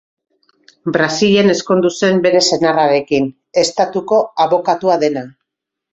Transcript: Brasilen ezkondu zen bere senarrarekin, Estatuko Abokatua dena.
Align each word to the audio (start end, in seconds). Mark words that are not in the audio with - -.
Brasilen 0.95 1.51
ezkondu 1.53 1.91
zen 1.99 2.17
bere 2.25 2.41
senarrarekin, 2.47 3.27
Estatuko 3.65 4.23
Abokatua 4.47 4.97
dena. 5.05 5.25